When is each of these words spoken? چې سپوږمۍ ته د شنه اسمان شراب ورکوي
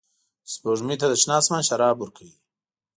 چې 0.47 0.49
سپوږمۍ 0.55 0.95
ته 1.01 1.07
د 1.09 1.13
شنه 1.21 1.35
اسمان 1.41 1.63
شراب 1.69 1.95
ورکوي 1.99 2.35